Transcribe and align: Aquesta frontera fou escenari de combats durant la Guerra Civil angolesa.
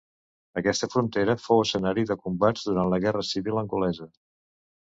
Aquesta 0.61 0.87
frontera 0.93 1.35
fou 1.43 1.61
escenari 1.65 2.07
de 2.13 2.19
combats 2.23 2.65
durant 2.71 2.93
la 2.95 3.01
Guerra 3.07 3.25
Civil 3.35 3.63
angolesa. 3.65 4.13